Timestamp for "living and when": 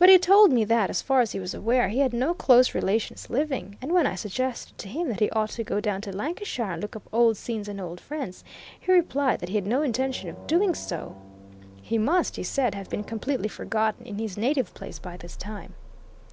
3.30-4.04